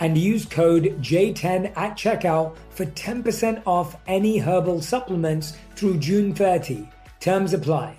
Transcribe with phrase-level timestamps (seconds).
[0.00, 6.88] and use code J10 at checkout for 10% off any herbal supplements through June 30.
[7.20, 7.98] Terms apply.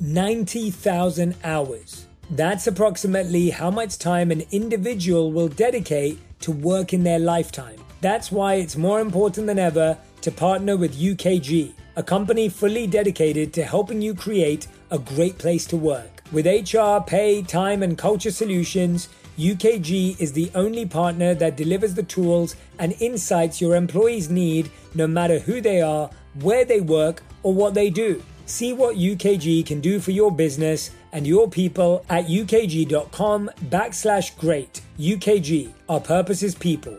[0.00, 2.06] 90,000 hours.
[2.30, 7.78] That's approximately how much time an individual will dedicate to work in their lifetime.
[8.00, 13.52] That's why it's more important than ever to partner with UKG, a company fully dedicated
[13.54, 16.22] to helping you create a great place to work.
[16.32, 22.04] With HR, pay, time, and culture solutions, UKG is the only partner that delivers the
[22.04, 26.08] tools and insights your employees need no matter who they are,
[26.40, 28.22] where they work, or what they do.
[28.46, 34.82] See what UKG can do for your business and your people at ukg.com backslash great.
[34.98, 36.96] UKG, our purpose is people.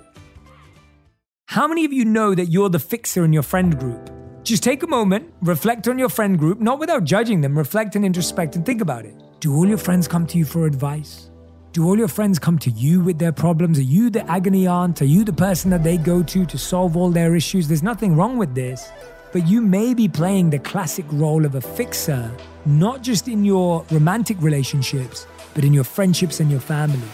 [1.48, 4.10] How many of you know that you're the fixer in your friend group?
[4.44, 8.04] Just take a moment, reflect on your friend group, not without judging them, reflect and
[8.04, 9.16] introspect and think about it.
[9.40, 11.30] Do all your friends come to you for advice?
[11.76, 13.78] Do all your friends come to you with their problems?
[13.78, 15.02] Are you the agony aunt?
[15.02, 17.68] Are you the person that they go to to solve all their issues?
[17.68, 18.90] There's nothing wrong with this.
[19.34, 22.32] But you may be playing the classic role of a fixer,
[22.66, 27.10] not just in your romantic relationships, but in your friendships and your family.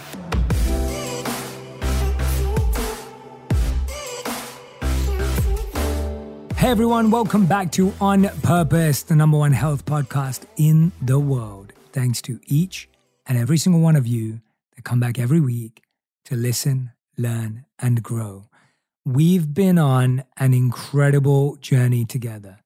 [6.54, 11.72] Hey everyone, welcome back to On Purpose, the number one health podcast in the world.
[11.92, 12.88] Thanks to each
[13.26, 14.40] and every single one of you
[14.74, 15.82] that come back every week
[16.24, 18.46] to listen, learn, and grow.
[19.04, 22.58] We've been on an incredible journey together.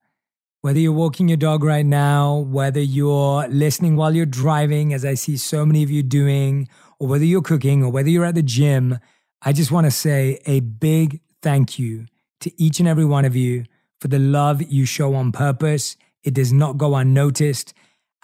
[0.60, 5.14] Whether you're walking your dog right now, whether you're listening while you're driving, as I
[5.14, 6.68] see so many of you doing,
[6.98, 8.98] or whether you're cooking, or whether you're at the gym,
[9.42, 12.06] I just want to say a big thank you
[12.40, 13.64] to each and every one of you
[14.00, 15.96] for the love you show on purpose.
[16.22, 17.72] It does not go unnoticed.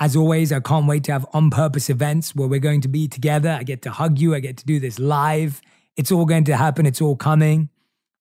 [0.02, 3.06] As always, I can't wait to have on purpose events where we're going to be
[3.06, 3.50] together.
[3.50, 5.62] I get to hug you, I get to do this live.
[5.96, 7.68] It's all going to happen, it's all coming.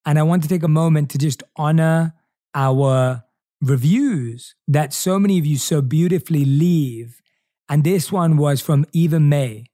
[0.06, 2.14] And I want to take a moment to just honor
[2.54, 3.24] our
[3.64, 7.20] reviews that so many of you so beautifully leave.
[7.68, 9.66] And this one was from Eva May.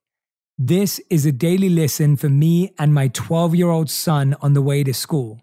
[0.58, 4.62] This is a daily listen for me and my 12 year old son on the
[4.62, 5.42] way to school.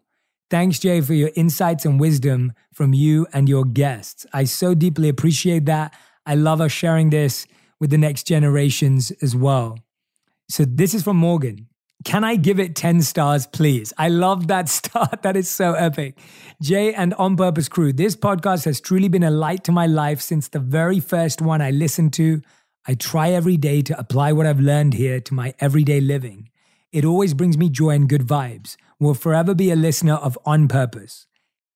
[0.49, 4.25] Thanks, Jay, for your insights and wisdom from you and your guests.
[4.33, 5.93] I so deeply appreciate that.
[6.27, 7.47] I love us sharing this
[7.81, 9.79] with the next generations as well.
[10.49, 11.69] So this is from Morgan.
[12.05, 13.93] Can I give it 10 stars, please?
[13.97, 15.23] I love that start.
[15.23, 16.19] That is so epic.
[16.61, 20.21] Jay and On Purpose Crew, this podcast has truly been a light to my life
[20.21, 22.43] since the very first one I listened to.
[22.87, 26.51] I try every day to apply what I've learned here to my everyday living.
[26.93, 28.77] It always brings me joy and good vibes.
[29.01, 31.27] Will forever be a listener of On Purpose.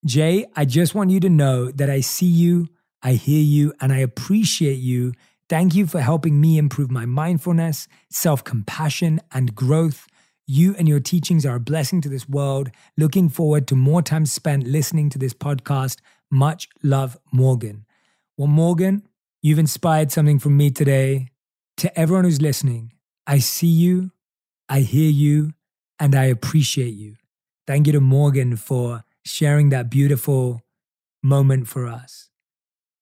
[0.05, 2.69] Jay, I just want you to know that I see you,
[3.03, 5.13] I hear you and I appreciate you.
[5.49, 10.07] Thank you for helping me improve my mindfulness, self compassion, and growth.
[10.47, 12.71] You and your teachings are a blessing to this world.
[12.97, 15.99] Looking forward to more time spent listening to this podcast.
[16.31, 17.85] Much love, Morgan.
[18.37, 19.07] Well, Morgan,
[19.43, 21.29] you've inspired something from me today.
[21.79, 22.93] To everyone who's listening,
[23.27, 24.11] I see you,
[24.69, 25.53] I hear you,
[26.01, 27.17] and I appreciate you.
[27.67, 30.63] Thank you to Morgan for sharing that beautiful
[31.23, 32.31] moment for us.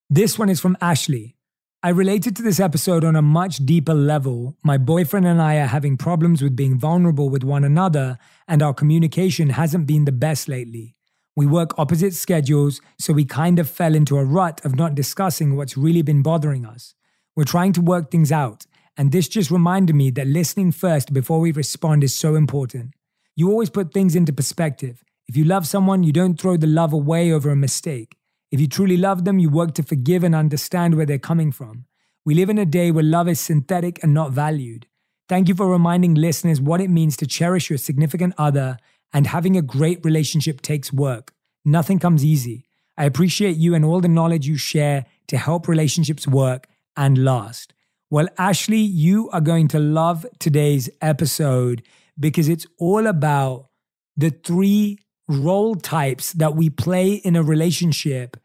[0.09, 1.35] This one is from Ashley.
[1.83, 4.57] I related to this episode on a much deeper level.
[4.63, 8.17] My boyfriend and I are having problems with being vulnerable with one another,
[8.47, 10.95] and our communication hasn't been the best lately.
[11.35, 15.57] We work opposite schedules, so we kind of fell into a rut of not discussing
[15.57, 16.95] what's really been bothering us.
[17.35, 18.65] We're trying to work things out,
[18.97, 22.95] And this just reminded me that listening first before we respond is so important.
[23.35, 25.05] You always put things into perspective.
[25.29, 28.17] If you love someone, you don't throw the love away over a mistake.
[28.57, 31.85] If you truly love them, you work to forgive and understand where they're coming from.
[32.25, 34.87] We live in a day where love is synthetic and not valued.
[35.29, 38.79] Thank you for reminding listeners what it means to cherish your significant other
[39.13, 41.35] and having a great relationship takes work.
[41.67, 42.65] Nothing comes easy.
[42.97, 46.67] I appreciate you and all the knowledge you share to help relationships work
[46.97, 47.75] and last.
[48.09, 51.83] Well, Ashley, you are going to love today's episode
[52.19, 53.69] because it's all about
[54.17, 58.39] the three role types that we play in a relationship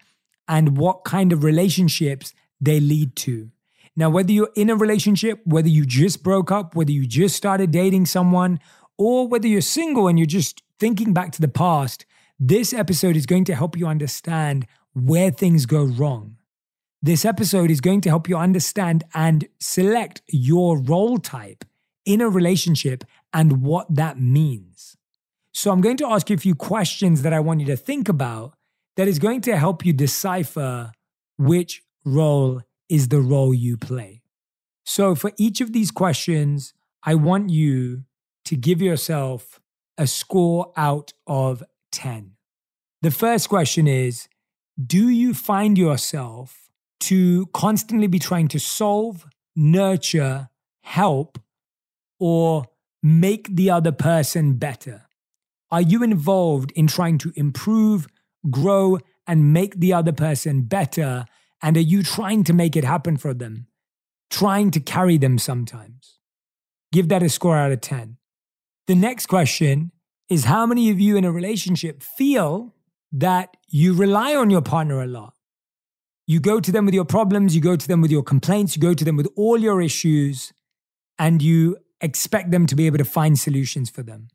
[0.51, 3.49] and what kind of relationships they lead to.
[3.95, 7.71] Now, whether you're in a relationship, whether you just broke up, whether you just started
[7.71, 8.59] dating someone,
[8.97, 12.05] or whether you're single and you're just thinking back to the past,
[12.37, 16.35] this episode is going to help you understand where things go wrong.
[17.01, 21.63] This episode is going to help you understand and select your role type
[22.05, 24.97] in a relationship and what that means.
[25.53, 28.09] So, I'm going to ask you a few questions that I want you to think
[28.09, 28.53] about
[28.97, 30.91] that is going to help you decipher
[31.37, 34.21] which role is the role you play.
[34.83, 36.73] So, for each of these questions,
[37.03, 38.03] I want you
[38.45, 39.59] to give yourself
[39.97, 42.33] a score out of 10.
[43.01, 44.27] The first question is
[44.83, 46.69] Do you find yourself
[47.01, 50.49] to constantly be trying to solve, nurture,
[50.83, 51.39] help,
[52.19, 52.65] or
[53.01, 55.07] make the other person better?
[55.71, 58.07] Are you involved in trying to improve,
[58.49, 61.25] grow, and make the other person better?
[61.61, 63.67] And are you trying to make it happen for them?
[64.29, 66.19] Trying to carry them sometimes?
[66.91, 68.17] Give that a score out of 10.
[68.87, 69.91] The next question
[70.29, 72.73] is How many of you in a relationship feel
[73.11, 75.33] that you rely on your partner a lot?
[76.25, 78.81] You go to them with your problems, you go to them with your complaints, you
[78.81, 80.53] go to them with all your issues,
[81.19, 84.29] and you expect them to be able to find solutions for them.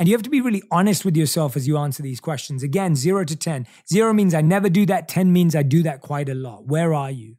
[0.00, 2.62] And you have to be really honest with yourself as you answer these questions.
[2.62, 3.66] Again, zero to 10.
[3.86, 6.64] Zero means I never do that, 10 means I do that quite a lot.
[6.64, 7.36] Where are you?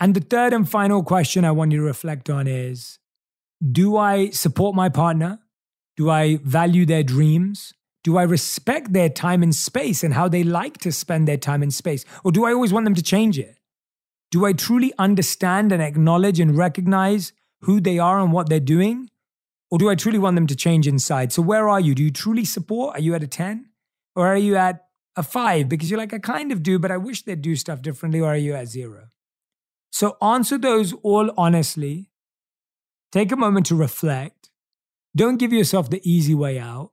[0.00, 2.98] And the third and final question I want you to reflect on is
[3.64, 5.38] Do I support my partner?
[5.96, 7.72] Do I value their dreams?
[8.02, 11.62] Do I respect their time and space and how they like to spend their time
[11.62, 12.04] and space?
[12.24, 13.60] Or do I always want them to change it?
[14.32, 19.08] Do I truly understand and acknowledge and recognize who they are and what they're doing?
[19.74, 21.32] Or do I truly want them to change inside?
[21.32, 21.96] So, where are you?
[21.96, 22.96] Do you truly support?
[22.96, 23.70] Are you at a 10?
[24.14, 24.84] Or are you at
[25.16, 25.68] a 5?
[25.68, 28.20] Because you're like, I kind of do, but I wish they'd do stuff differently.
[28.20, 29.08] Or are you at zero?
[29.90, 32.12] So, answer those all honestly.
[33.10, 34.48] Take a moment to reflect.
[35.16, 36.92] Don't give yourself the easy way out.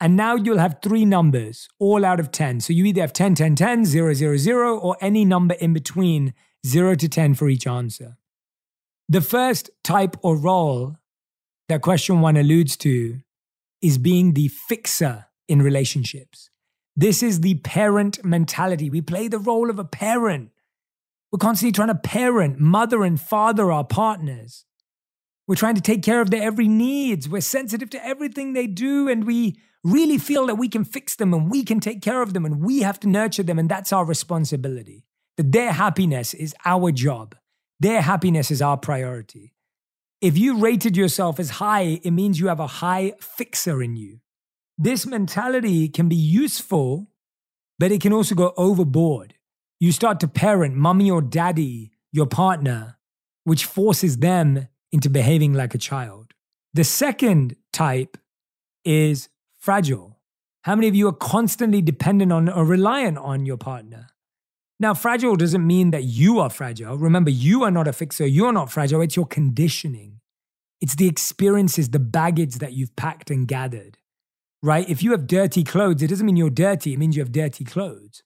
[0.00, 2.60] And now you'll have three numbers, all out of 10.
[2.60, 6.34] So you either have 10, 10, 10, 0, 0, 0, or any number in between
[6.64, 8.16] 0 to 10 for each answer.
[9.08, 10.99] The first type or role
[11.70, 13.20] that question one alludes to
[13.80, 16.50] is being the fixer in relationships.
[16.96, 18.90] This is the parent mentality.
[18.90, 20.50] We play the role of a parent.
[21.30, 24.64] We're constantly trying to parent, mother, and father our partners.
[25.46, 27.28] We're trying to take care of their every needs.
[27.28, 31.32] We're sensitive to everything they do, and we really feel that we can fix them
[31.32, 33.92] and we can take care of them and we have to nurture them, and that's
[33.92, 35.06] our responsibility.
[35.36, 37.36] That their happiness is our job,
[37.78, 39.54] their happiness is our priority.
[40.20, 44.20] If you rated yourself as high, it means you have a high fixer in you.
[44.76, 47.08] This mentality can be useful,
[47.78, 49.34] but it can also go overboard.
[49.78, 52.98] You start to parent mommy or daddy, your partner,
[53.44, 56.34] which forces them into behaving like a child.
[56.74, 58.18] The second type
[58.84, 60.18] is fragile.
[60.64, 64.09] How many of you are constantly dependent on or reliant on your partner?
[64.80, 66.96] Now, fragile doesn't mean that you are fragile.
[66.96, 68.26] Remember, you are not a fixer.
[68.26, 69.02] You're not fragile.
[69.02, 70.20] It's your conditioning.
[70.80, 73.98] It's the experiences, the baggage that you've packed and gathered,
[74.62, 74.88] right?
[74.88, 76.94] If you have dirty clothes, it doesn't mean you're dirty.
[76.94, 78.22] It means you have dirty clothes.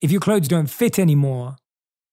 [0.00, 1.56] If your clothes don't fit anymore,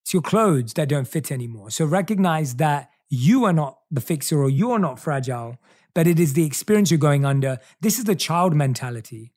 [0.02, 1.70] it's your clothes that don't fit anymore.
[1.70, 5.58] So recognize that you are not the fixer or you are not fragile,
[5.94, 7.60] but it is the experience you're going under.
[7.80, 9.32] This is the child mentality.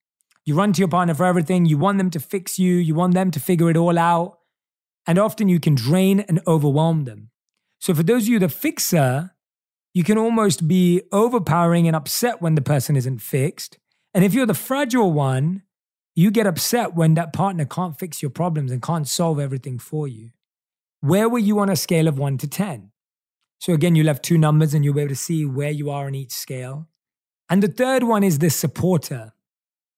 [0.45, 1.65] You run to your partner for everything.
[1.65, 2.75] You want them to fix you.
[2.75, 4.39] You want them to figure it all out.
[5.05, 7.29] And often you can drain and overwhelm them.
[7.79, 9.31] So for those of you, the fixer,
[9.93, 13.77] you can almost be overpowering and upset when the person isn't fixed.
[14.13, 15.63] And if you're the fragile one,
[16.15, 20.07] you get upset when that partner can't fix your problems and can't solve everything for
[20.07, 20.31] you.
[20.99, 22.91] Where were you on a scale of one to 10?
[23.59, 26.07] So again, you'll have two numbers and you'll be able to see where you are
[26.07, 26.87] on each scale.
[27.49, 29.33] And the third one is the supporter,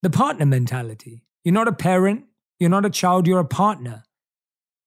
[0.03, 1.24] the partner mentality.
[1.43, 2.25] You're not a parent,
[2.60, 4.03] you're not a child, you're a partner.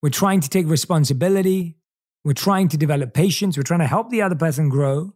[0.03, 1.79] We're trying to take responsibility,
[2.27, 3.57] We're trying to develop patience.
[3.57, 5.15] We're trying to help the other person grow,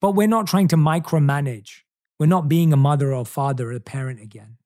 [0.00, 1.82] but we're not trying to micromanage.
[2.18, 4.56] We're not being a mother or father or a parent again.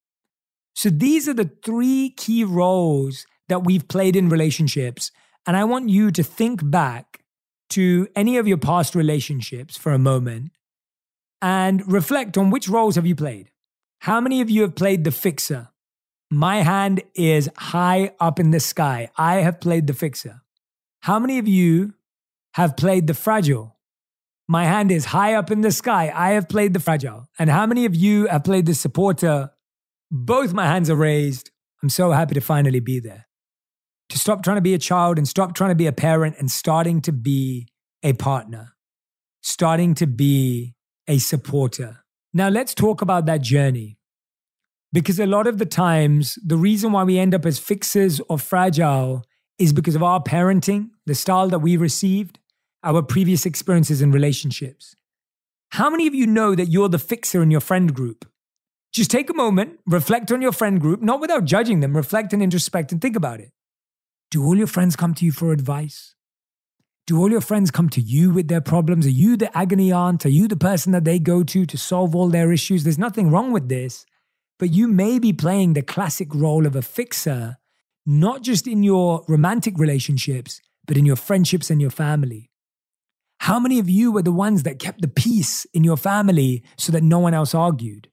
[0.73, 5.11] So these are the three key roles that we've played in relationships.
[5.45, 7.23] And I want you to think back
[7.71, 10.53] to any of your past relationships for a moment
[11.43, 13.51] and reflect on which roles have you played.
[14.01, 15.69] How many of you have played the fixer?
[16.31, 19.11] My hand is high up in the sky.
[19.15, 20.41] I have played the fixer.
[21.01, 21.93] How many of you
[22.53, 23.77] have played the fragile?
[24.47, 26.11] My hand is high up in the sky.
[26.15, 27.29] I have played the fragile.
[27.37, 29.51] And how many of you have played the supporter?
[30.09, 31.51] Both my hands are raised.
[31.83, 33.27] I'm so happy to finally be there.
[34.09, 36.49] To stop trying to be a child and stop trying to be a parent and
[36.49, 37.67] starting to be
[38.01, 38.73] a partner,
[39.41, 40.73] starting to be
[41.07, 42.00] a supporter.
[42.33, 43.97] Now, let's talk about that journey.
[44.93, 48.37] Because a lot of the times, the reason why we end up as fixers or
[48.37, 49.23] fragile
[49.57, 52.39] is because of our parenting, the style that we received,
[52.83, 54.95] our previous experiences in relationships.
[55.69, 58.25] How many of you know that you're the fixer in your friend group?
[58.91, 62.41] Just take a moment, reflect on your friend group, not without judging them, reflect and
[62.41, 63.51] introspect and think about it.
[64.31, 66.15] Do all your friends come to you for advice?
[67.07, 69.05] Do all your friends come to you with their problems?
[69.05, 70.25] Are you the agony aunt?
[70.25, 72.83] Are you the person that they go to to solve all their issues?
[72.83, 74.05] There's nothing wrong with this,
[74.59, 77.57] but you may be playing the classic role of a fixer,
[78.05, 82.51] not just in your romantic relationships, but in your friendships and your family.
[83.39, 86.91] How many of you were the ones that kept the peace in your family so
[86.91, 88.09] that no one else argued?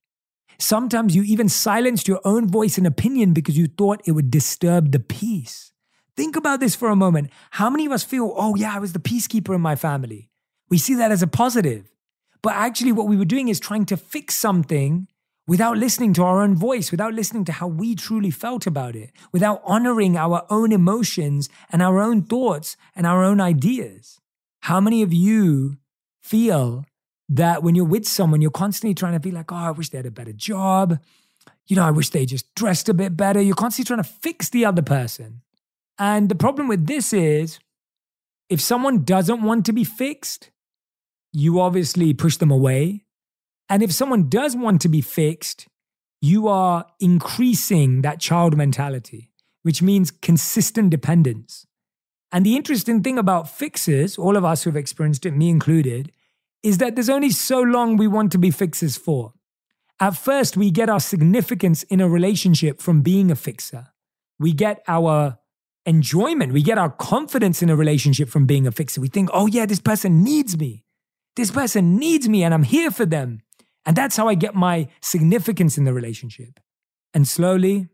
[0.58, 4.90] Sometimes you even silenced your own voice and opinion because you thought it would disturb
[4.90, 5.70] the peace.
[6.18, 7.30] Think about this for a moment.
[7.52, 10.28] How many of us feel, oh, yeah, I was the peacekeeper in my family?
[10.68, 11.92] We see that as a positive.
[12.42, 15.06] But actually, what we were doing is trying to fix something
[15.46, 19.12] without listening to our own voice, without listening to how we truly felt about it,
[19.30, 24.18] without honoring our own emotions and our own thoughts and our own ideas.
[24.62, 25.76] How many of you
[26.20, 26.84] feel
[27.28, 29.98] that when you're with someone, you're constantly trying to be like, oh, I wish they
[29.98, 30.98] had a better job.
[31.68, 33.40] You know, I wish they just dressed a bit better.
[33.40, 35.42] You're constantly trying to fix the other person.
[35.98, 37.58] And the problem with this is
[38.48, 40.50] if someone doesn't want to be fixed,
[41.32, 43.04] you obviously push them away.
[43.68, 45.68] And if someone does want to be fixed,
[46.20, 49.30] you are increasing that child mentality,
[49.62, 51.66] which means consistent dependence.
[52.32, 56.12] And the interesting thing about fixes, all of us who've experienced it, me included,
[56.62, 59.32] is that there's only so long we want to be fixes for.
[60.00, 63.88] At first, we get our significance in a relationship from being a fixer.
[64.38, 65.38] We get our
[65.86, 66.52] enjoyment.
[66.52, 69.00] We get our confidence in a relationship from being a fixer.
[69.00, 70.84] We think, oh, yeah, this person needs me.
[71.36, 73.40] This person needs me and I'm here for them.
[73.86, 76.60] And that's how I get my significance in the relationship.
[77.14, 77.88] And slowly,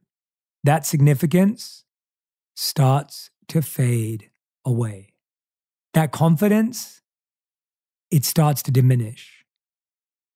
[0.65, 1.85] that significance
[2.57, 4.31] starts to fade
[4.65, 5.15] away.
[5.93, 7.03] That confidence,
[8.11, 9.45] it starts to diminish.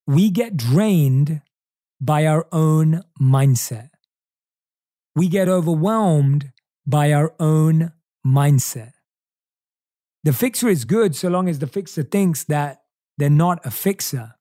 [0.07, 1.41] We get drained
[1.99, 3.89] by our own mindset.
[5.15, 6.51] We get overwhelmed
[6.89, 7.91] by our own
[8.25, 8.93] mindset.
[10.23, 12.81] The fixer is good so long as the fixer thinks that
[13.17, 14.35] they're not a fixer.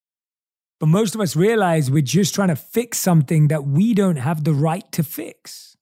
[0.81, 4.45] But most of us realize we're just trying to fix something that we don't have
[4.45, 5.77] the right to fix,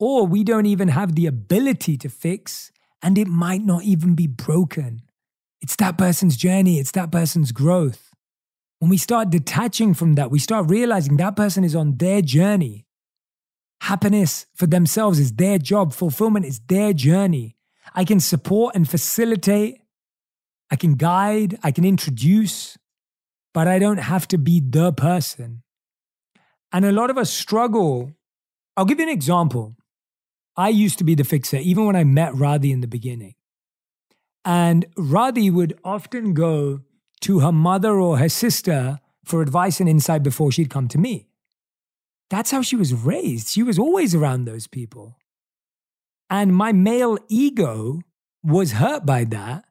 [0.00, 2.72] or we don't even have the ability to fix,
[3.02, 5.02] and it might not even be broken.
[5.60, 8.10] It's that person's journey, it's that person's growth.
[8.78, 12.86] When we start detaching from that, we start realizing that person is on their journey.
[13.80, 17.56] Happiness for themselves is their job, fulfillment is their journey.
[17.94, 19.80] I can support and facilitate,
[20.70, 22.76] I can guide, I can introduce,
[23.54, 25.62] but I don't have to be the person.
[26.72, 28.12] And a lot of us struggle.
[28.76, 29.74] I'll give you an example.
[30.56, 33.34] I used to be the fixer, even when I met Radhi in the beginning.
[34.44, 36.80] And Radhi would often go
[37.20, 41.28] to her mother or her sister for advice and insight before she'd come to me.
[42.30, 43.48] That's how she was raised.
[43.48, 45.16] She was always around those people.
[46.30, 48.00] And my male ego
[48.42, 49.64] was hurt by that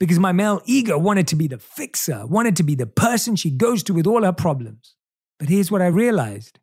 [0.00, 3.50] because my male ego wanted to be the fixer, wanted to be the person she
[3.50, 4.94] goes to with all her problems.
[5.38, 6.58] But here's what I realized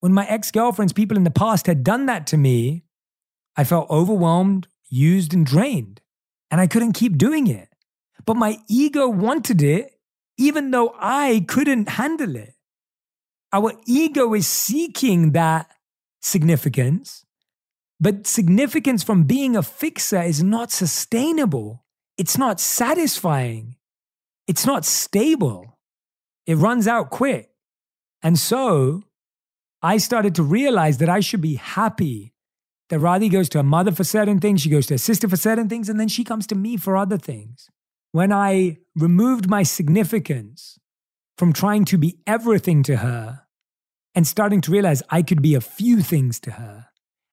[0.00, 2.84] when my ex girlfriends, people in the past had done that to me,
[3.56, 6.00] I felt overwhelmed, used, and drained.
[6.50, 7.68] And I couldn't keep doing it.
[8.24, 9.98] But my ego wanted it,
[10.38, 12.54] even though I couldn't handle it.
[13.52, 15.70] Our ego is seeking that
[16.20, 17.24] significance,
[18.00, 21.84] but significance from being a fixer is not sustainable.
[22.16, 23.76] It's not satisfying.
[24.46, 25.78] It's not stable.
[26.46, 27.50] It runs out quick.
[28.22, 29.04] And so
[29.82, 32.34] I started to realize that I should be happy
[32.88, 35.36] that Radhi goes to her mother for certain things, she goes to her sister for
[35.36, 37.68] certain things, and then she comes to me for other things.
[38.12, 40.78] When I removed my significance
[41.38, 43.42] from trying to be everything to her
[44.14, 46.88] and starting to realize I could be a few things to her,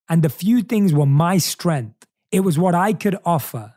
[0.08, 3.74] and the few things were my strength, it was what I could offer.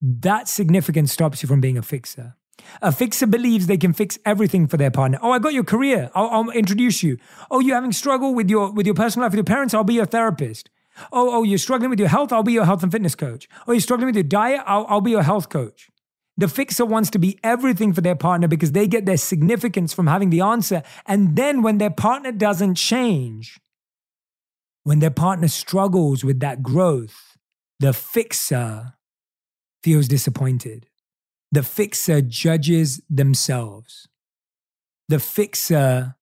[0.00, 2.36] That significance stops you from being a fixer.
[2.80, 5.18] A fixer believes they can fix everything for their partner.
[5.20, 6.10] Oh, I got your career.
[6.14, 7.18] I'll, I'll, introduce you.
[7.50, 9.74] Oh, you're having struggle with your with your personal life with your parents.
[9.74, 10.70] I'll be your therapist.
[11.12, 12.32] Oh, oh, you're struggling with your health.
[12.32, 13.48] I'll be your health and fitness coach.
[13.66, 14.62] Oh, you're struggling with your diet.
[14.66, 15.90] I'll, I'll be your health coach.
[16.36, 20.06] The fixer wants to be everything for their partner because they get their significance from
[20.06, 20.82] having the answer.
[21.06, 23.60] And then when their partner doesn't change,
[24.84, 27.36] when their partner struggles with that growth,
[27.80, 28.94] the fixer
[29.82, 30.86] feels disappointed.
[31.50, 34.08] The fixer judges themselves.
[35.08, 36.16] The fixer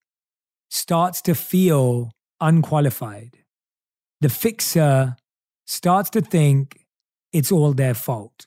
[0.71, 3.39] starts to feel unqualified.
[4.21, 5.17] The fixer
[5.67, 6.87] starts to think
[7.33, 8.47] it's all their fault.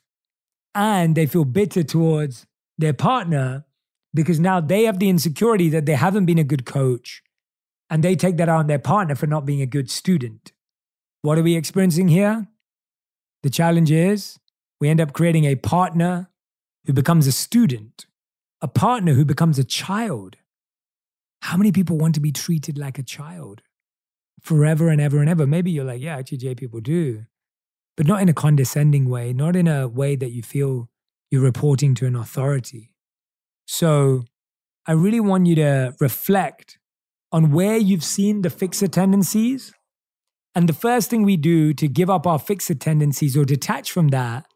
[0.74, 2.46] And they feel bitter towards
[2.78, 3.64] their partner
[4.12, 7.22] because now they have the insecurity that they haven't been a good coach
[7.90, 10.52] and they take that on their partner for not being a good student.
[11.22, 12.48] What are we experiencing here?
[13.42, 14.38] The challenge is
[14.80, 16.30] we end up creating a partner
[16.86, 18.06] who becomes a student,
[18.60, 20.36] a partner who becomes a child.
[21.42, 23.62] How many people want to be treated like a child
[24.40, 25.46] forever and ever and ever?
[25.46, 27.26] Maybe you're like, yeah, actually, Jay, people do,
[27.96, 30.88] but not in a condescending way, not in a way that you feel
[31.30, 32.90] you're reporting to an authority.
[33.66, 34.24] So
[34.86, 36.78] I really want you to reflect
[37.32, 39.72] on where you've seen the fixer tendencies.
[40.54, 44.08] And the first thing we do to give up our fixer tendencies or detach from
[44.08, 44.46] that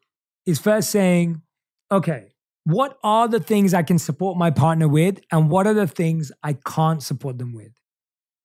[0.47, 1.42] is first saying,
[1.90, 2.28] okay,
[2.64, 6.30] what are the things I can support my partner with, and what are the things
[6.42, 7.73] I can't support them with?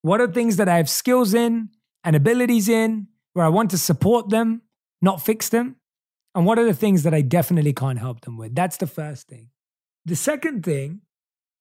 [0.02, 1.70] What are things that I have skills in
[2.04, 4.62] and abilities in where I want to support them,
[5.04, 5.76] not fix them?
[6.34, 8.56] And what are the things that I definitely can't help them with?
[8.56, 9.50] That's the first thing.
[10.06, 11.02] The second thing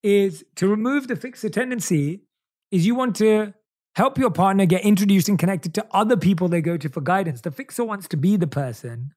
[0.03, 2.23] is to remove the fixer tendency
[2.71, 3.53] is you want to
[3.97, 7.43] help your partner get introduced and connected to other people they go to for guidance.
[7.43, 9.13] The fixer wants to be the person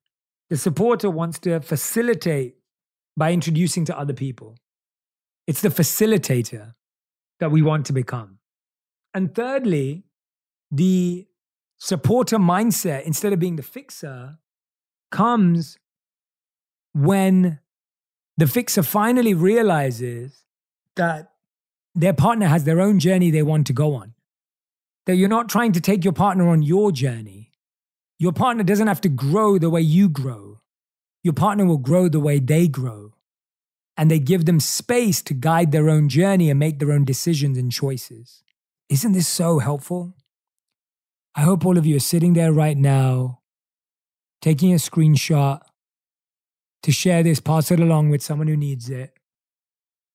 [0.50, 2.56] the supporter wants to facilitate
[3.18, 4.58] by introducing to other people.
[5.48, 6.74] It's the facilitator
[7.40, 8.40] that we want to become.
[9.14, 10.04] And thirdly,
[10.72, 11.28] the
[11.78, 14.38] supporter mindset, instead of being the fixer,
[15.12, 15.78] comes
[16.94, 17.60] when
[18.38, 20.46] the fixer finally realizes
[20.96, 21.32] that
[21.94, 24.14] their partner has their own journey they want to go on.
[25.06, 27.52] That you're not trying to take your partner on your journey,
[28.18, 30.62] your partner doesn't have to grow the way you grow.
[31.24, 33.14] Your partner will grow the way they grow.
[33.98, 37.58] And they give them space to guide their own journey and make their own decisions
[37.58, 38.44] and choices.
[38.90, 40.14] Isn't this so helpful?
[41.36, 43.42] I hope all of you are sitting there right now,
[44.42, 45.62] taking a screenshot
[46.84, 49.14] to share this, pass it along with someone who needs it,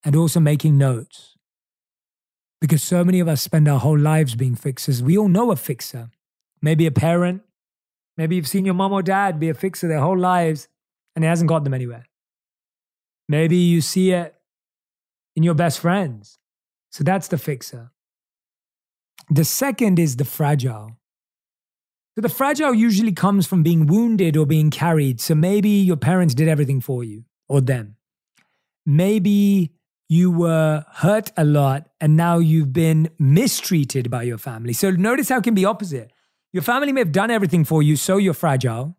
[0.04, 1.36] and also making notes.
[2.60, 5.02] Because so many of us spend our whole lives being fixers.
[5.02, 6.10] We all know a fixer,
[6.62, 7.42] maybe a parent,
[8.20, 10.68] Maybe you've seen your mom or dad be a fixer their whole lives
[11.16, 12.04] and it hasn't got them anywhere.
[13.30, 14.34] Maybe you see it
[15.34, 16.38] in your best friends.
[16.90, 17.92] So that's the fixer.
[19.30, 20.98] The second is the fragile.
[22.14, 25.20] So the fragile usually comes from being wounded or being carried.
[25.20, 27.96] So maybe your parents did everything for you or them.
[28.84, 29.72] Maybe
[30.08, 34.72] you were hurt a lot and now you've been mistreated by your family.
[34.72, 36.10] So notice how it can be opposite.
[36.52, 38.96] Your family may have done everything for you, so you're fragile.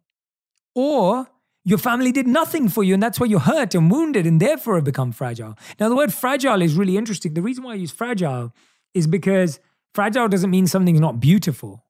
[0.74, 1.28] Or
[1.66, 4.76] your family did nothing for you, and that's why you're hurt and wounded and therefore
[4.76, 5.58] have become fragile.
[5.80, 7.34] Now, the word fragile is really interesting.
[7.34, 8.54] The reason why I use fragile
[8.94, 9.60] is because
[9.94, 11.84] fragile doesn't mean something's not beautiful.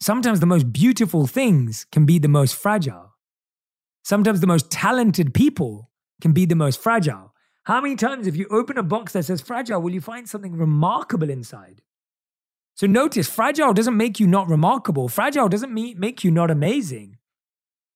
[0.00, 3.14] Sometimes the most beautiful things can be the most fragile.
[4.04, 7.34] Sometimes the most talented people can be the most fragile.
[7.64, 10.56] How many times, if you open a box that says fragile, will you find something
[10.56, 11.82] remarkable inside?
[12.74, 15.08] So notice, fragile doesn't make you not remarkable.
[15.08, 17.18] Fragile doesn't make you not amazing.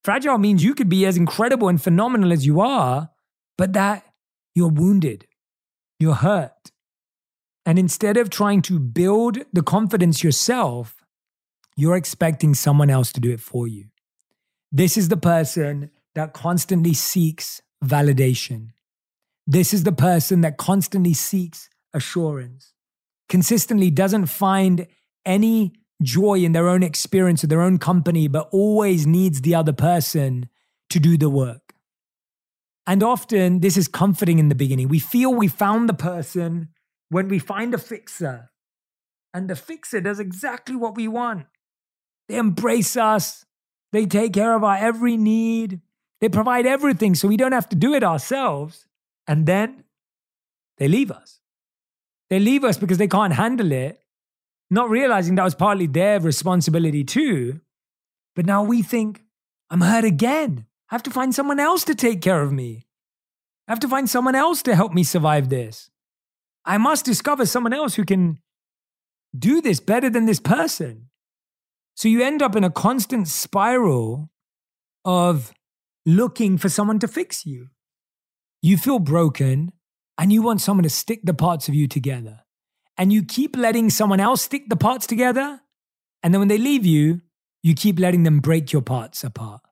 [0.04, 3.10] Fragile means you could be as incredible and phenomenal as you are,
[3.56, 4.04] but that
[4.54, 5.26] you're wounded,
[6.00, 6.72] you're hurt.
[7.64, 11.01] And instead of trying to build the confidence yourself,
[11.76, 13.86] you're expecting someone else to do it for you.
[14.70, 18.68] This is the person that constantly seeks validation.
[19.46, 22.72] This is the person that constantly seeks assurance
[23.32, 24.86] consistently doesn't find
[25.24, 29.72] any joy in their own experience or their own company, but always needs the other
[29.72, 30.50] person
[30.90, 31.72] to do the work.
[32.86, 34.88] And often this is comforting in the beginning.
[34.88, 36.68] We feel we found the person
[37.08, 38.50] when we find a fixer,
[39.32, 41.46] and the fixer does exactly what we want.
[42.28, 43.44] They embrace us.
[43.92, 45.80] They take care of our every need.
[46.20, 48.86] They provide everything so we don't have to do it ourselves.
[49.26, 49.84] And then
[50.78, 51.40] they leave us.
[52.30, 54.00] They leave us because they can't handle it,
[54.70, 57.60] not realizing that was partly their responsibility too.
[58.34, 59.22] But now we think,
[59.68, 60.66] I'm hurt again.
[60.90, 62.86] I have to find someone else to take care of me.
[63.68, 65.90] I have to find someone else to help me survive this.
[66.64, 68.38] I must discover someone else who can
[69.36, 71.08] do this better than this person.
[71.94, 74.30] So you end up in a constant spiral
[75.04, 75.52] of
[76.06, 77.68] looking for someone to fix you.
[78.60, 79.72] You feel broken
[80.18, 82.40] and you want someone to stick the parts of you together.
[82.96, 85.60] And you keep letting someone else stick the parts together.
[86.22, 87.22] And then when they leave you,
[87.62, 89.62] you keep letting them break your parts apart.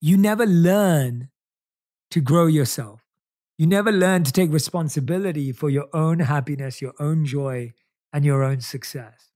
[0.00, 1.30] You never learn
[2.10, 3.02] to grow yourself.
[3.58, 7.72] You never learn to take responsibility for your own happiness, your own joy,
[8.12, 9.29] and your own success.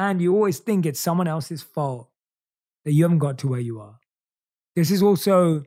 [0.00, 2.08] And you always think it's someone else's fault
[2.86, 3.98] that you haven't got to where you are.
[4.74, 5.64] This is also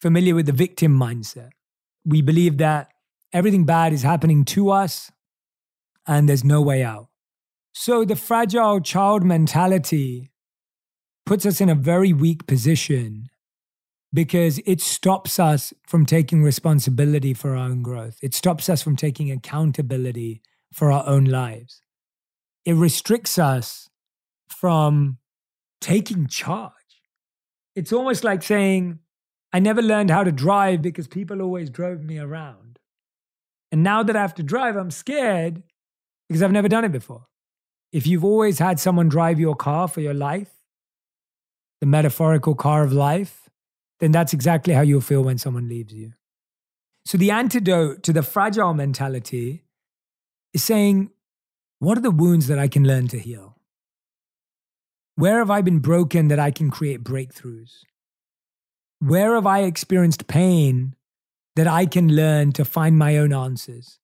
[0.00, 1.50] familiar with the victim mindset.
[2.04, 2.92] We believe that
[3.32, 5.10] everything bad is happening to us
[6.06, 7.08] and there's no way out.
[7.72, 10.30] So the fragile child mentality
[11.26, 13.30] puts us in a very weak position
[14.14, 18.20] because it stops us from taking responsibility for our own growth.
[18.22, 20.40] It stops us from taking accountability
[20.72, 21.81] for our own lives.
[22.64, 23.88] It restricts us
[24.48, 25.18] from
[25.80, 26.72] taking charge.
[27.74, 29.00] It's almost like saying,
[29.52, 32.78] I never learned how to drive because people always drove me around.
[33.70, 35.62] And now that I have to drive, I'm scared
[36.28, 37.26] because I've never done it before.
[37.92, 40.50] If you've always had someone drive your car for your life,
[41.80, 43.50] the metaphorical car of life,
[44.00, 46.12] then that's exactly how you'll feel when someone leaves you.
[47.04, 49.64] So, the antidote to the fragile mentality
[50.54, 51.10] is saying,
[51.82, 53.56] What are the wounds that I can learn to heal?
[55.16, 57.78] Where have I been broken that I can create breakthroughs?
[59.00, 60.94] Where have I experienced pain
[61.56, 63.98] that I can learn to find my own answers?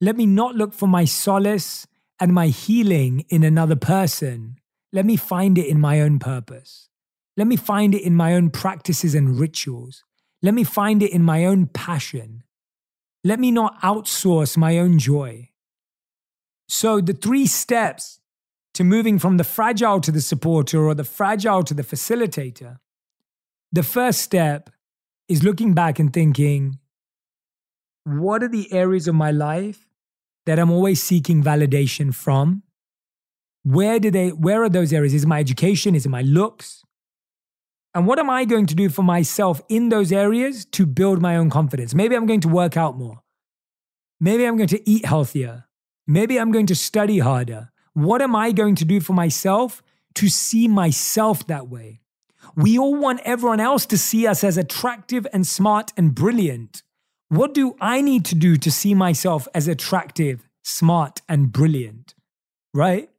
[0.00, 1.88] Let me not look for my solace
[2.20, 4.60] and my healing in another person.
[4.92, 6.88] Let me find it in my own purpose.
[7.36, 10.04] Let me find it in my own practices and rituals.
[10.40, 12.44] Let me find it in my own passion.
[13.24, 15.50] Let me not outsource my own joy.
[16.68, 18.20] So, the three steps
[18.74, 22.78] to moving from the fragile to the supporter or the fragile to the facilitator,
[23.72, 24.70] the first step
[25.28, 26.78] is looking back and thinking,
[28.04, 29.88] what are the areas of my life
[30.46, 32.62] that I'm always seeking validation from?
[33.62, 35.14] Where do they where are those areas?
[35.14, 35.94] Is my education?
[35.94, 36.82] Is it my looks?
[37.94, 41.36] And what am I going to do for myself in those areas to build my
[41.36, 41.94] own confidence?
[41.94, 43.22] Maybe I'm going to work out more.
[44.20, 45.64] Maybe I'm going to eat healthier.
[46.06, 47.70] Maybe I'm going to study harder.
[47.94, 49.82] What am I going to do for myself
[50.14, 52.00] to see myself that way?
[52.56, 56.82] We all want everyone else to see us as attractive and smart and brilliant.
[57.28, 62.14] What do I need to do to see myself as attractive, smart, and brilliant?
[62.72, 63.10] Right?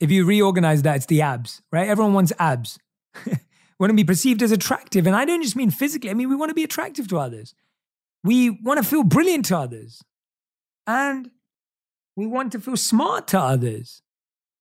[0.00, 1.88] If you reorganize that, it's the abs, right?
[1.88, 2.78] Everyone wants abs.
[3.78, 5.06] want to be perceived as attractive.
[5.06, 7.54] And I don't just mean physically, I mean, we want to be attractive to others.
[8.24, 10.02] We want to feel brilliant to others.
[10.86, 11.30] And
[12.16, 14.02] we want to feel smart to others.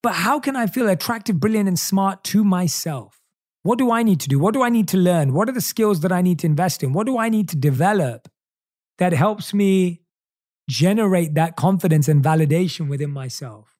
[0.04, 3.22] But how can I feel attractive, brilliant, and smart to myself?
[3.64, 4.38] What do I need to do?
[4.38, 5.34] What do I need to learn?
[5.34, 6.94] What are the skills that I need to invest in?
[6.94, 8.28] What do I need to develop
[9.00, 10.02] that helps me
[10.70, 13.76] generate that confidence and validation within myself?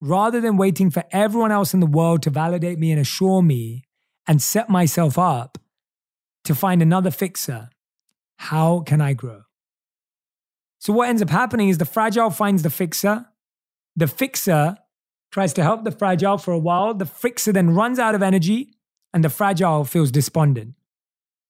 [0.00, 3.84] Rather than waiting for everyone else in the world to validate me and assure me
[4.26, 5.58] and set myself up
[6.42, 7.70] to find another fixer,
[8.38, 9.42] how can I grow?
[10.84, 13.24] So, what ends up happening is the fragile finds the fixer.
[13.96, 14.76] The fixer
[15.32, 16.92] tries to help the fragile for a while.
[16.92, 18.74] The fixer then runs out of energy
[19.14, 20.74] and the fragile feels despondent.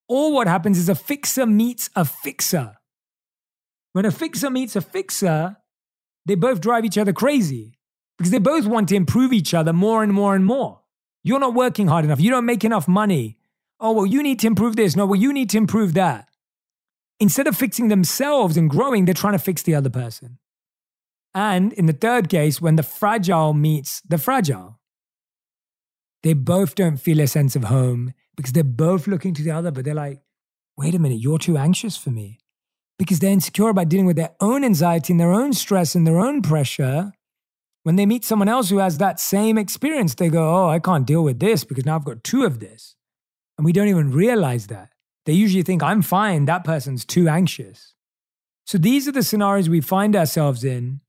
[0.08, 2.76] Or what happens is a fixer meets a fixer.
[3.92, 5.56] When a fixer meets a fixer,
[6.24, 7.76] they both drive each other crazy
[8.16, 10.82] because they both want to improve each other more and more and more.
[11.24, 12.20] You're not working hard enough.
[12.20, 13.38] You don't make enough money.
[13.80, 14.94] Oh, well, you need to improve this.
[14.94, 16.28] No, well, you need to improve that.
[17.20, 20.38] Instead of fixing themselves and growing, they're trying to fix the other person.
[21.34, 24.80] And in the third case, when the fragile meets the fragile,
[26.22, 29.70] they both don't feel a sense of home because they're both looking to the other,
[29.70, 30.20] but they're like,
[30.76, 32.38] wait a minute, you're too anxious for me.
[32.98, 36.20] Because they're insecure about dealing with their own anxiety and their own stress and their
[36.20, 37.12] own pressure.
[37.82, 41.06] When they meet someone else who has that same experience, they go, Oh, I can't
[41.06, 42.94] deal with this because now I've got two of this.
[43.58, 44.93] And we don't even realize that.
[45.26, 47.94] They usually think, I'm fine, that person's too anxious.
[48.66, 51.00] So these are the scenarios we find ourselves in.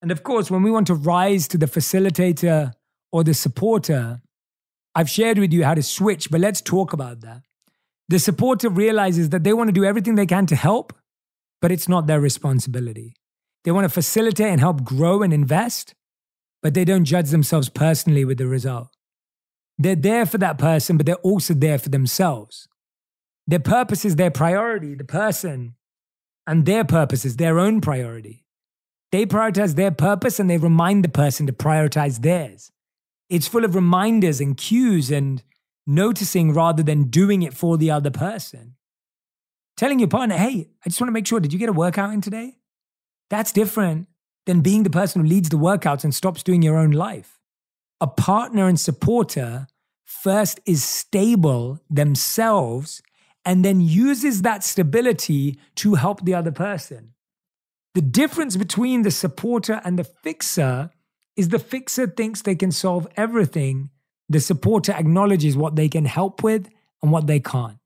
[0.00, 2.72] And of course, when we want to rise to the facilitator
[3.10, 4.20] or the supporter,
[4.94, 7.42] I've shared with you how to switch, but let's talk about that.
[8.08, 10.92] The supporter realizes that they want to do everything they can to help,
[11.60, 13.14] but it's not their responsibility.
[13.64, 15.94] They want to facilitate and help grow and invest,
[16.62, 18.88] but they don't judge themselves personally with the result.
[19.76, 22.68] They're there for that person, but they're also there for themselves.
[23.48, 25.74] Their purpose is their priority, the person,
[26.46, 28.44] and their purpose is their own priority.
[29.10, 32.70] They prioritize their purpose and they remind the person to prioritize theirs.
[33.30, 35.42] It's full of reminders and cues and
[35.86, 38.76] noticing rather than doing it for the other person.
[39.78, 42.12] Telling your partner, hey, I just want to make sure, did you get a workout
[42.12, 42.58] in today?
[43.30, 44.08] That's different
[44.44, 47.38] than being the person who leads the workouts and stops doing your own life.
[47.98, 49.68] A partner and supporter
[50.04, 53.00] first is stable themselves
[53.48, 57.14] and then uses that stability to help the other person.
[57.94, 60.90] The difference between the supporter and the fixer
[61.34, 63.88] is the fixer thinks they can solve everything.
[64.28, 66.68] The supporter acknowledges what they can help with
[67.02, 67.78] and what they can't,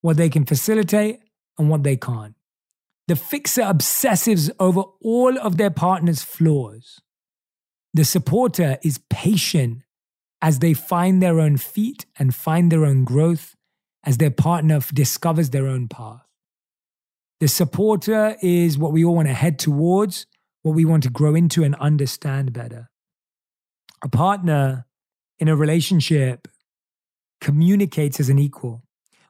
[0.00, 1.20] what they can facilitate
[1.58, 2.34] and what they can't.
[3.06, 7.00] The fixer obsesses over all of their partner's flaws.
[7.92, 9.84] The supporter is patient
[10.42, 13.54] as they find their own feet and find their own growth
[14.04, 16.22] as their partner discovers their own path.
[17.40, 20.26] The supporter is what we all want to head towards,
[20.62, 22.90] what we want to grow into and understand better.
[24.02, 24.86] A partner
[25.38, 26.48] in a relationship
[27.40, 28.82] communicates as an equal.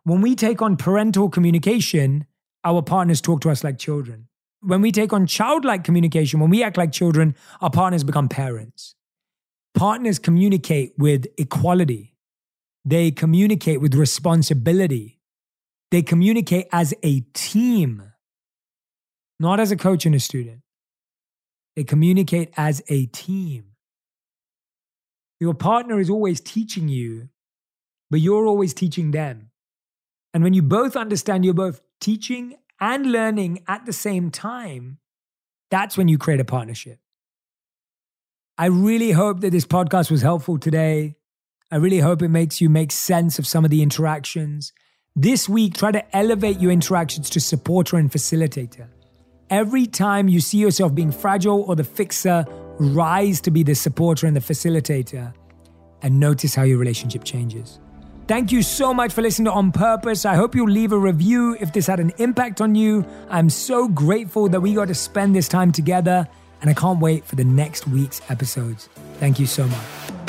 [0.04, 2.26] When we take on parental communication,
[2.62, 4.28] our partners talk to us like children.
[4.60, 8.94] When we take on childlike communication, when we act like children, our partners become parents.
[9.74, 12.13] Partners communicate with equality.
[12.84, 15.20] They communicate with responsibility.
[15.90, 18.12] They communicate as a team,
[19.40, 20.60] not as a coach and a student.
[21.76, 23.72] They communicate as a team.
[25.40, 27.28] Your partner is always teaching you,
[28.10, 29.50] but you're always teaching them.
[30.32, 34.98] And when you both understand you're both teaching and learning at the same time,
[35.70, 36.98] that's when you create a partnership.
[38.56, 41.16] I really hope that this podcast was helpful today.
[41.70, 44.72] I really hope it makes you make sense of some of the interactions.
[45.16, 48.88] This week, try to elevate your interactions to supporter and facilitator.
[49.50, 52.44] Every time you see yourself being fragile or the fixer,
[52.78, 55.32] rise to be the supporter and the facilitator
[56.02, 57.80] and notice how your relationship changes.
[58.26, 60.24] Thank you so much for listening to On Purpose.
[60.24, 63.04] I hope you'll leave a review if this had an impact on you.
[63.28, 66.26] I'm so grateful that we got to spend this time together,
[66.60, 68.88] and I can't wait for the next week's episodes.
[69.18, 70.23] Thank you so much.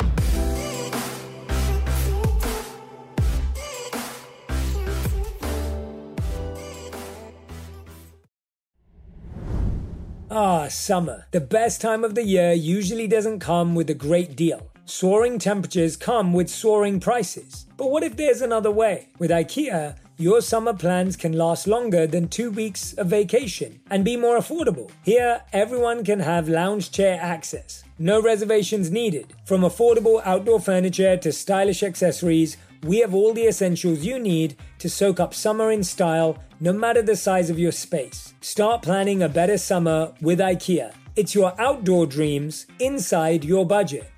[10.38, 11.24] Ah, summer.
[11.30, 14.70] The best time of the year usually doesn't come with a great deal.
[14.84, 17.64] Soaring temperatures come with soaring prices.
[17.78, 19.08] But what if there's another way?
[19.18, 24.18] With IKEA, your summer plans can last longer than two weeks of vacation and be
[24.18, 24.90] more affordable.
[25.04, 27.82] Here, everyone can have lounge chair access.
[27.98, 29.32] No reservations needed.
[29.46, 34.90] From affordable outdoor furniture to stylish accessories, we have all the essentials you need to
[34.90, 38.34] soak up summer in style, no matter the size of your space.
[38.40, 40.94] Start planning a better summer with IKEA.
[41.16, 44.10] It's your outdoor dreams inside your budget.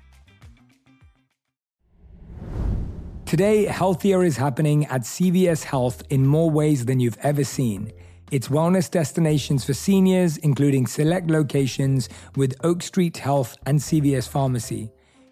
[3.25, 7.91] Today, healthier is happening at CVS Health in more ways than you've ever seen.
[8.31, 14.91] It's wellness destinations for seniors, including select locations with Oak Street Health and CVS Pharmacy.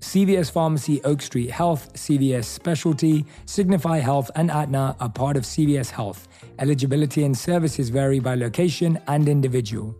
[0.00, 5.90] CVS Pharmacy, Oak Street Health, CVS Specialty, Signify Health, and Aetna are part of CVS
[5.90, 6.26] Health.
[6.58, 9.94] Eligibility and services vary by location and individual.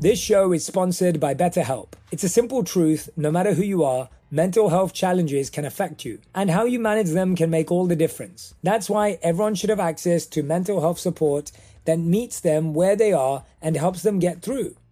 [0.00, 1.94] This show is sponsored by BetterHelp.
[2.12, 6.18] It's a simple truth no matter who you are mental health challenges can affect you,
[6.34, 8.52] and how you manage them can make all the difference.
[8.64, 11.52] That's why everyone should have access to mental health support
[11.84, 14.74] that meets them where they are and helps them get through.